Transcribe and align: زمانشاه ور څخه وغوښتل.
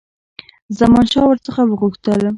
زمانشاه 0.79 1.25
ور 1.27 1.37
څخه 1.47 1.61
وغوښتل. 1.65 2.21